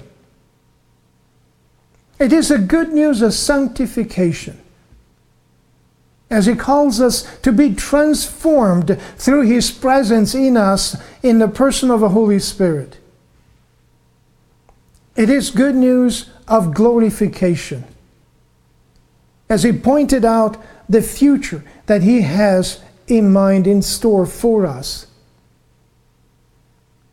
It 2.18 2.32
is 2.32 2.50
a 2.50 2.58
good 2.58 2.92
news 2.92 3.20
of 3.20 3.34
sanctification. 3.34 4.60
As 6.30 6.46
He 6.46 6.54
calls 6.54 7.00
us 7.00 7.38
to 7.40 7.52
be 7.52 7.74
transformed 7.74 9.00
through 9.16 9.42
His 9.42 9.70
presence 9.70 10.34
in 10.34 10.56
us 10.56 10.96
in 11.22 11.38
the 11.38 11.48
person 11.48 11.90
of 11.90 12.00
the 12.00 12.08
Holy 12.10 12.38
Spirit. 12.38 12.98
It 15.14 15.30
is 15.30 15.50
good 15.50 15.74
news 15.74 16.30
of 16.48 16.74
glorification. 16.74 17.84
As 19.48 19.62
He 19.62 19.72
pointed 19.72 20.24
out, 20.24 20.56
the 20.88 21.02
future 21.02 21.64
that 21.86 22.02
He 22.02 22.22
has 22.22 22.82
in 23.06 23.32
mind, 23.32 23.66
in 23.66 23.82
store 23.82 24.26
for 24.26 24.66
us. 24.66 25.06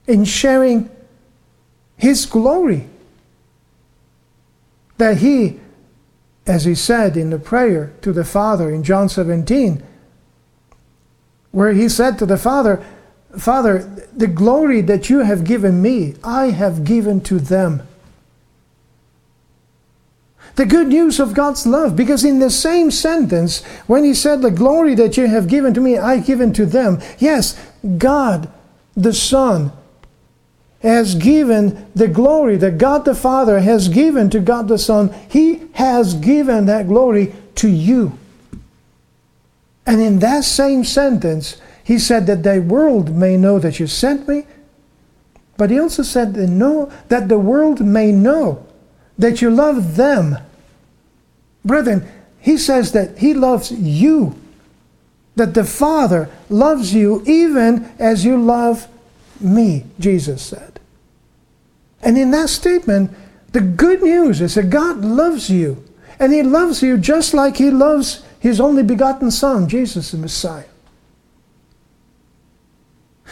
In 0.08 0.26
sharing 0.26 0.90
His 1.98 2.26
glory. 2.26 2.88
That 4.98 5.18
He, 5.18 5.60
as 6.46 6.66
He 6.66 6.76
said 6.76 7.16
in 7.18 7.30
the 7.30 7.40
prayer 7.40 7.94
to 8.02 8.12
the 8.12 8.26
Father 8.26 8.70
in 8.70 8.84
John 8.84 9.10
17, 9.10 9.84
where 11.52 11.74
He 11.74 11.90
said 11.90 12.18
to 12.20 12.26
the 12.26 12.38
Father, 12.38 12.84
Father, 13.38 13.80
the 14.16 14.28
glory 14.28 14.82
that 14.82 15.10
you 15.10 15.20
have 15.20 15.44
given 15.44 15.82
me, 15.82 16.16
I 16.24 16.52
have 16.52 16.84
given 16.84 17.22
to 17.22 17.40
them 17.40 17.88
the 20.56 20.66
good 20.66 20.88
news 20.88 21.20
of 21.20 21.34
God's 21.34 21.66
love. 21.66 21.96
Because 21.96 22.24
in 22.24 22.40
the 22.40 22.50
same 22.50 22.92
sentence, 22.92 23.64
when 23.88 24.04
he 24.04 24.14
said, 24.14 24.42
The 24.42 24.52
glory 24.52 24.96
that 24.96 25.18
you 25.18 25.28
have 25.28 25.48
given 25.48 25.74
to 25.74 25.82
me, 25.82 25.98
I've 25.98 26.26
given 26.26 26.54
to 26.54 26.66
them, 26.66 27.00
yes, 27.18 27.60
God 27.98 28.52
the 28.96 29.14
Son 29.14 29.72
has 30.82 31.16
given 31.16 31.88
the 31.96 32.10
glory 32.10 32.58
that 32.58 32.78
God 32.78 33.06
the 33.06 33.16
Father 33.16 33.62
has 33.62 33.88
given 33.88 34.30
to 34.30 34.40
God 34.40 34.68
the 34.68 34.78
Son. 34.78 35.14
He 35.30 35.64
has 35.74 36.14
given 36.14 36.66
that 36.66 36.88
glory 36.88 37.34
to 37.56 37.70
you. 37.70 38.18
And 39.86 40.02
in 40.02 40.20
that 40.20 40.44
same 40.44 40.84
sentence, 40.84 41.62
he 41.84 42.00
said 42.00 42.28
that 42.28 42.44
the 42.44 42.62
world 42.62 43.16
may 43.16 43.38
know 43.38 43.60
that 43.60 43.80
you 43.80 43.88
sent 43.88 44.28
me, 44.28 44.46
but 45.58 45.70
he 45.70 45.80
also 45.80 46.04
said 46.04 46.34
that, 46.34 46.48
know, 46.48 46.92
that 47.10 47.28
the 47.28 47.40
world 47.40 47.82
may 47.82 48.12
know 48.12 48.66
that 49.18 49.42
you 49.42 49.50
love 49.50 49.96
them. 49.96 50.38
Brethren, 51.64 52.08
he 52.40 52.58
says 52.58 52.92
that 52.92 53.20
he 53.20 53.34
loves 53.34 53.72
you, 53.72 54.36
that 55.36 55.54
the 55.54 55.64
Father 55.64 56.30
loves 56.50 56.94
you 56.94 57.24
even 57.26 57.92
as 58.00 58.26
you 58.26 58.42
love 58.42 58.88
me, 59.40 59.86
Jesus 60.00 60.42
said. 60.42 60.80
And 62.02 62.18
in 62.18 62.32
that 62.32 62.50
statement, 62.50 63.12
the 63.54 63.62
good 63.62 64.02
news 64.02 64.42
is 64.42 64.56
that 64.56 64.70
God 64.70 64.98
loves 64.98 65.50
you. 65.50 65.84
And 66.20 66.34
he 66.34 66.44
loves 66.44 66.84
you 66.84 66.98
just 66.98 67.34
like 67.34 67.58
he 67.58 67.72
loves 67.72 68.24
his 68.40 68.60
only 68.60 68.84
begotten 68.84 69.32
Son, 69.32 69.68
Jesus 69.68 70.12
the 70.12 70.18
Messiah. 70.18 70.66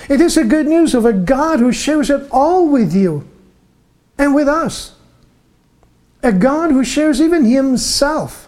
It 0.09 0.21
is 0.21 0.35
the 0.35 0.43
good 0.43 0.67
news 0.67 0.95
of 0.95 1.05
a 1.05 1.13
God 1.13 1.59
who 1.59 1.71
shares 1.71 2.09
it 2.09 2.27
all 2.31 2.67
with 2.67 2.95
you 2.95 3.27
and 4.17 4.33
with 4.33 4.47
us 4.47 4.93
a 6.23 6.31
God 6.31 6.71
who 6.71 6.83
shares 6.83 7.21
even 7.21 7.45
Himself. 7.45 8.47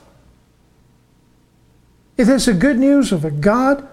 It 2.18 2.30
is 2.30 2.46
the 2.46 2.54
good 2.54 2.78
news 2.78 3.12
of 3.12 3.26
a 3.26 3.32
God 3.32 3.88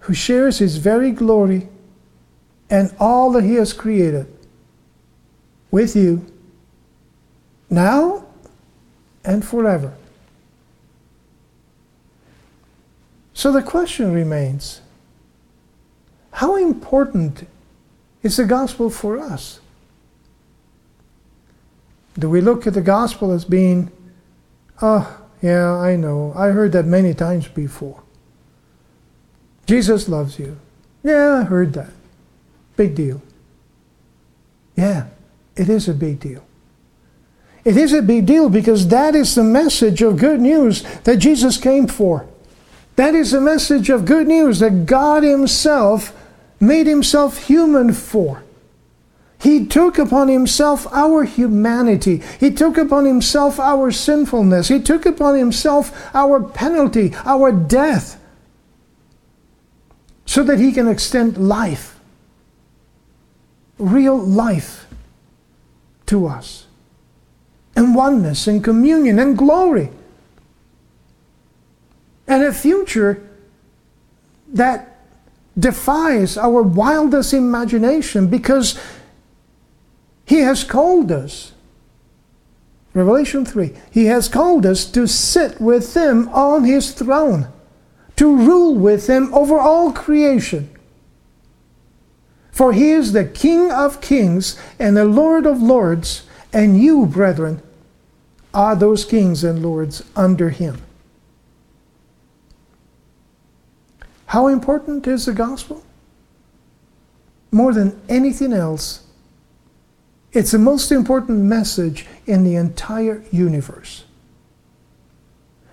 who 0.00 0.14
shares 0.14 0.58
His 0.58 0.78
very 0.78 1.10
glory 1.10 1.68
and 2.70 2.94
all 2.98 3.32
that 3.32 3.44
He 3.44 3.54
has 3.54 3.72
created 3.72 4.26
with 5.70 5.94
you 5.94 6.24
now 7.68 8.24
and 9.24 9.44
forever. 9.44 9.94
So 13.34 13.50
the 13.52 13.62
question 13.62 14.12
remains 14.12 14.80
how 16.30 16.56
important 16.56 17.46
is 18.22 18.36
the 18.36 18.44
gospel 18.44 18.90
for 18.90 19.18
us? 19.18 19.60
Do 22.18 22.30
we 22.30 22.40
look 22.40 22.66
at 22.66 22.74
the 22.74 22.80
gospel 22.80 23.32
as 23.32 23.44
being 23.44 23.90
Oh, 24.82 25.20
yeah, 25.40 25.72
I 25.72 25.96
know. 25.96 26.32
I 26.36 26.48
heard 26.48 26.72
that 26.72 26.86
many 26.86 27.14
times 27.14 27.48
before. 27.48 28.02
Jesus 29.66 30.08
loves 30.08 30.38
you. 30.38 30.58
Yeah, 31.02 31.40
I 31.40 31.42
heard 31.44 31.72
that. 31.74 31.90
Big 32.76 32.94
deal. 32.94 33.22
Yeah, 34.76 35.06
it 35.56 35.68
is 35.68 35.88
a 35.88 35.94
big 35.94 36.20
deal. 36.20 36.44
It 37.64 37.76
is 37.76 37.92
a 37.92 38.02
big 38.02 38.26
deal 38.26 38.50
because 38.50 38.88
that 38.88 39.14
is 39.14 39.34
the 39.34 39.44
message 39.44 40.02
of 40.02 40.18
good 40.18 40.40
news 40.40 40.82
that 41.04 41.16
Jesus 41.16 41.56
came 41.56 41.86
for. 41.86 42.26
That 42.96 43.14
is 43.14 43.30
the 43.30 43.40
message 43.40 43.90
of 43.90 44.04
good 44.04 44.26
news 44.26 44.58
that 44.58 44.86
God 44.86 45.22
Himself 45.22 46.12
made 46.60 46.86
Himself 46.86 47.46
human 47.46 47.92
for. 47.92 48.43
He 49.44 49.66
took 49.66 49.98
upon 49.98 50.28
himself 50.28 50.86
our 50.90 51.24
humanity. 51.24 52.22
He 52.40 52.50
took 52.50 52.78
upon 52.78 53.04
himself 53.04 53.60
our 53.60 53.90
sinfulness. 53.90 54.68
He 54.68 54.80
took 54.80 55.04
upon 55.04 55.36
himself 55.36 55.92
our 56.14 56.42
penalty, 56.42 57.12
our 57.26 57.52
death, 57.52 58.18
so 60.24 60.42
that 60.44 60.58
he 60.58 60.72
can 60.72 60.88
extend 60.88 61.36
life, 61.36 62.00
real 63.76 64.16
life, 64.16 64.86
to 66.06 66.26
us, 66.26 66.64
and 67.76 67.94
oneness, 67.94 68.46
and 68.46 68.64
communion, 68.64 69.18
and 69.18 69.36
glory, 69.36 69.90
and 72.26 72.42
a 72.42 72.52
future 72.54 73.22
that 74.54 75.00
defies 75.58 76.38
our 76.38 76.62
wildest 76.62 77.34
imagination 77.34 78.28
because 78.28 78.78
he 80.26 80.38
has 80.38 80.64
called 80.64 81.12
us. 81.12 81.52
Revelation 82.94 83.44
3. 83.44 83.74
He 83.90 84.06
has 84.06 84.28
called 84.28 84.64
us 84.64 84.84
to 84.92 85.06
sit 85.06 85.60
with 85.60 85.94
Him 85.96 86.28
on 86.28 86.64
His 86.64 86.92
throne, 86.92 87.48
to 88.16 88.34
rule 88.34 88.74
with 88.74 89.08
Him 89.08 89.34
over 89.34 89.58
all 89.58 89.92
creation. 89.92 90.70
For 92.52 92.72
He 92.72 92.90
is 92.90 93.12
the 93.12 93.24
King 93.24 93.70
of 93.70 94.00
kings 94.00 94.58
and 94.78 94.96
the 94.96 95.04
Lord 95.04 95.44
of 95.44 95.60
lords, 95.60 96.22
and 96.52 96.80
you, 96.80 97.04
brethren, 97.04 97.60
are 98.54 98.76
those 98.76 99.04
kings 99.04 99.42
and 99.42 99.60
lords 99.60 100.04
under 100.14 100.50
Him. 100.50 100.80
How 104.26 104.46
important 104.46 105.06
is 105.06 105.26
the 105.26 105.32
gospel? 105.32 105.84
More 107.50 107.72
than 107.72 108.00
anything 108.08 108.52
else, 108.52 109.03
it's 110.34 110.50
the 110.50 110.58
most 110.58 110.90
important 110.90 111.38
message 111.38 112.06
in 112.26 112.42
the 112.42 112.56
entire 112.56 113.22
universe. 113.30 114.04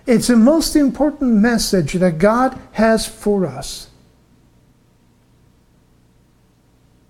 It's 0.05 0.27
the 0.27 0.37
most 0.37 0.75
important 0.75 1.33
message 1.33 1.93
that 1.93 2.19
God 2.19 2.59
has 2.73 3.07
for 3.07 3.45
us. 3.45 3.89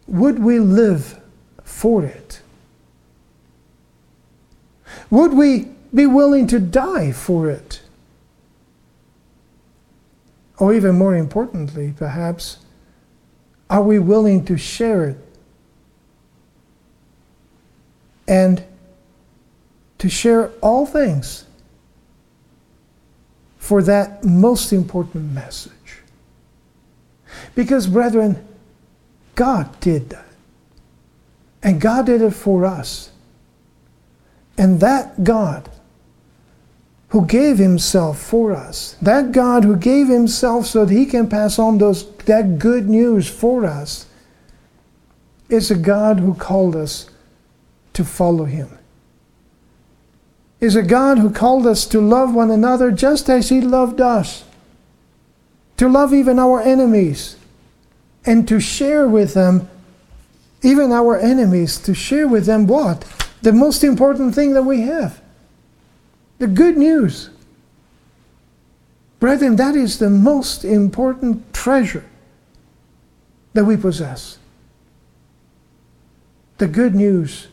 Would 0.08 0.40
we 0.40 0.60
live 0.60 1.20
for 1.64 2.06
it? 2.06 2.42
Would 5.10 5.34
we 5.34 5.68
be 5.94 6.06
willing 6.06 6.48
to 6.48 6.60
die 6.60 7.12
for 7.12 7.50
it? 7.50 7.82
Or 10.58 10.74
even 10.74 10.98
more 10.98 11.16
importantly, 11.16 11.94
perhaps, 11.98 12.60
are 13.70 13.84
we 13.84 14.00
willing 14.00 14.46
to 14.46 14.58
share 14.58 15.06
it 15.10 15.31
and 18.28 18.64
to 19.98 20.10
share 20.10 20.50
all 20.62 20.86
things 20.86 21.46
for 23.58 23.84
that 23.84 24.24
most 24.24 24.74
important 24.74 25.32
message. 25.32 25.72
Because, 27.54 27.88
brethren, 27.88 28.44
God 29.36 29.80
did 29.80 30.10
that. 30.10 30.26
And 31.62 31.80
God 31.80 32.08
did 32.08 32.22
it 32.22 32.32
for 32.32 32.66
us. 32.66 33.12
And 34.58 34.80
that 34.80 35.24
God 35.24 35.70
who 37.10 37.26
gave 37.28 37.58
himself 37.58 38.20
for 38.20 38.54
us, 38.54 38.96
that 39.02 39.32
God 39.32 39.64
who 39.64 39.76
gave 39.76 40.08
himself 40.08 40.66
so 40.66 40.86
that 40.86 40.94
he 40.94 41.06
can 41.06 41.28
pass 41.28 41.60
on 41.60 41.78
those, 41.78 42.10
that 42.26 42.58
good 42.58 42.90
news 42.90 43.30
for 43.30 43.66
us, 43.66 44.08
is 45.50 45.70
a 45.70 45.76
God 45.76 46.20
who 46.20 46.34
called 46.34 46.76
us 46.76 47.11
to 47.94 48.04
follow 48.04 48.46
him. 48.46 48.78
Is 50.60 50.76
a 50.76 50.84
God 50.84 51.18
who 51.18 51.32
called 51.32 51.66
us 51.66 51.86
to 51.88 52.00
love 52.00 52.34
one 52.34 52.52
another 52.52 52.92
just 52.92 53.30
as 53.30 53.50
he 53.50 53.62
loved 53.62 54.00
us, 54.00 54.44
to 55.78 55.90
love 55.90 56.14
even 56.14 56.38
our 56.38 56.62
enemies, 56.62 57.36
and 58.26 58.48
to 58.48 58.60
share 58.60 59.08
with 59.08 59.34
them, 59.34 59.68
even 60.62 60.92
our 60.92 61.18
enemies, 61.18 61.80
to 61.80 61.96
share 61.96 62.28
with 62.28 62.46
them 62.46 62.68
what? 62.68 63.06
The 63.42 63.52
most 63.52 63.84
important 63.84 64.36
thing 64.36 64.54
that 64.54 64.64
we 64.64 64.82
have 64.82 65.20
the 66.42 66.48
good 66.48 66.76
news. 66.76 67.30
Brethren, 69.20 69.56
that 69.58 69.76
is 69.76 70.00
the 70.00 70.10
most 70.10 70.66
important 70.66 71.54
treasure 71.54 72.04
that 73.54 73.64
we 73.64 73.78
possess. 73.78 74.40
The 76.58 76.68
good 76.68 76.96
news 76.96 77.48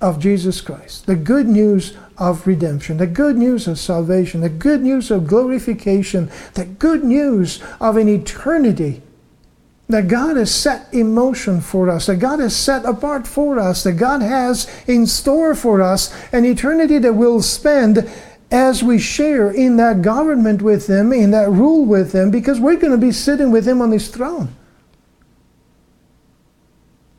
of 0.00 0.20
Jesus 0.20 0.60
Christ, 0.60 1.06
the 1.06 1.16
good 1.16 1.48
news 1.48 1.96
of 2.16 2.46
redemption, 2.46 2.98
the 2.98 3.06
good 3.06 3.36
news 3.36 3.66
of 3.66 3.78
salvation, 3.78 4.40
the 4.40 4.48
good 4.48 4.82
news 4.82 5.10
of 5.10 5.26
glorification, 5.26 6.30
the 6.54 6.64
good 6.64 7.02
news 7.02 7.62
of 7.80 7.96
an 7.96 8.08
eternity 8.08 9.02
that 9.88 10.06
God 10.06 10.36
has 10.36 10.54
set 10.54 10.92
in 10.92 11.14
motion 11.14 11.60
for 11.60 11.88
us, 11.88 12.06
that 12.06 12.16
God 12.16 12.40
has 12.40 12.54
set 12.54 12.84
apart 12.84 13.26
for 13.26 13.58
us, 13.58 13.84
that 13.84 13.94
God 13.94 14.20
has 14.20 14.68
in 14.86 15.06
store 15.06 15.54
for 15.54 15.80
us, 15.80 16.14
an 16.32 16.44
eternity 16.44 16.98
that 16.98 17.14
we'll 17.14 17.42
spend 17.42 18.08
as 18.50 18.82
we 18.82 18.98
share 18.98 19.50
in 19.50 19.76
that 19.78 20.02
government 20.02 20.62
with 20.62 20.88
Him, 20.88 21.12
in 21.12 21.30
that 21.30 21.50
rule 21.50 21.84
with 21.84 22.14
Him, 22.14 22.30
because 22.30 22.60
we're 22.60 22.76
going 22.76 22.92
to 22.92 22.98
be 22.98 23.12
sitting 23.12 23.50
with 23.50 23.66
Him 23.66 23.80
on 23.80 23.90
His 23.90 24.08
throne. 24.08 24.54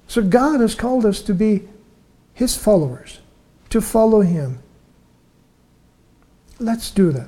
So 0.07 0.23
God 0.23 0.59
has 0.59 0.75
called 0.75 1.05
us 1.05 1.21
to 1.23 1.33
be 1.33 1.67
his 2.39 2.55
followers, 2.55 3.19
to 3.69 3.81
follow 3.81 4.21
him. 4.21 4.59
Let's 6.57 6.89
do 6.89 7.11
that. 7.11 7.27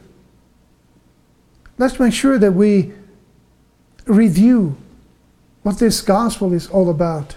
Let's 1.78 2.00
make 2.00 2.14
sure 2.14 2.40
that 2.40 2.54
we 2.54 2.94
review 4.06 4.78
what 5.64 5.80
this 5.80 6.00
gospel 6.00 6.54
is 6.54 6.68
all 6.68 6.90
about, 6.90 7.36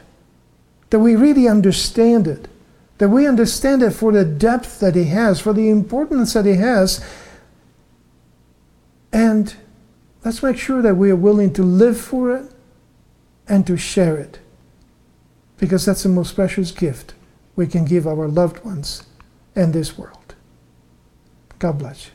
that 0.91 1.01
we 1.01 1.17
really 1.17 1.49
understand 1.49 2.29
it, 2.29 2.47
that 2.99 3.09
we 3.09 3.27
understand 3.27 3.83
it 3.83 3.91
for 3.91 4.13
the 4.13 4.25
depth 4.25 4.79
that 4.79 4.95
it 4.95 5.07
has, 5.07 5.41
for 5.41 5.53
the 5.53 5.69
importance 5.69 6.35
that 6.35 6.47
it 6.47 6.61
has, 6.61 7.05
and 9.13 9.57
let's 10.25 10.45
make 10.45 10.59
sure 10.59 10.81
that 10.81 10.95
we 10.95 11.11
are 11.11 11.17
willing 11.17 11.53
to 11.53 11.65
live 11.65 12.01
for 12.01 12.37
it 12.37 12.53
and 13.49 13.67
to 13.67 13.77
share 13.77 14.17
it, 14.17 14.39
because 15.59 15.85
that's 15.85 16.05
the 16.05 16.09
most 16.09 16.37
precious 16.37 16.71
gift 16.71 17.15
we 17.57 17.67
can 17.67 17.85
give 17.85 18.07
our 18.07 18.29
loved 18.29 18.65
ones 18.65 19.05
and 19.57 19.73
this 19.73 19.99
world. 19.99 20.35
God 21.59 21.79
bless 21.79 22.07
you. 22.07 22.14